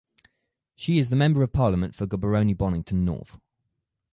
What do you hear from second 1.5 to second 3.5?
Parliament for Gaborone Bonnington North.